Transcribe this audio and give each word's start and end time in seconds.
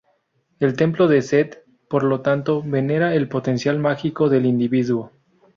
El 0.59 0.75
Templo 0.77 1.07
de 1.07 1.21
Set 1.21 1.63
por 1.87 2.01
lo 2.01 2.21
tanto, 2.21 2.63
venera 2.63 3.13
el 3.13 3.27
potencial 3.29 3.77
mágico 3.77 4.29
del 4.29 4.47
individuo. 4.47 5.11